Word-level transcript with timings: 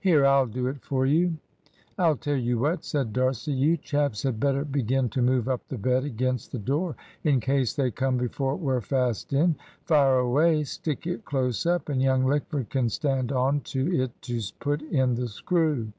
Here, 0.00 0.24
I'll 0.24 0.46
do 0.46 0.66
it 0.68 0.82
for 0.82 1.04
you." 1.04 1.34
"I'll 1.98 2.16
tell 2.16 2.38
you 2.38 2.58
what," 2.58 2.86
said 2.86 3.12
D'Arcy, 3.12 3.52
"you 3.52 3.76
chaps 3.76 4.22
had 4.22 4.40
better 4.40 4.64
begin 4.64 5.10
to 5.10 5.20
move 5.20 5.46
up 5.46 5.60
the 5.68 5.76
bed 5.76 6.04
against 6.04 6.52
the 6.52 6.58
door, 6.58 6.96
in 7.22 7.38
case 7.38 7.74
they 7.74 7.90
come 7.90 8.16
before 8.16 8.56
we're 8.56 8.80
fast 8.80 9.34
in. 9.34 9.56
Fire 9.84 10.20
away. 10.20 10.64
Stick 10.64 11.06
it 11.06 11.26
close 11.26 11.66
up, 11.66 11.90
and 11.90 12.00
young 12.00 12.24
Lickford 12.24 12.70
can 12.70 12.88
stand 12.88 13.30
on 13.30 13.60
to 13.60 13.94
it 14.00 14.12
to 14.22 14.40
put 14.58 14.80
in 14.80 15.14
the 15.16 15.28
screw." 15.28 15.92